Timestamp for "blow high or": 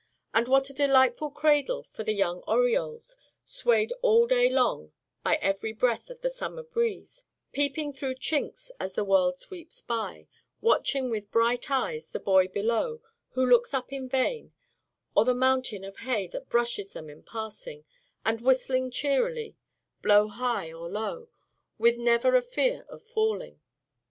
20.01-20.89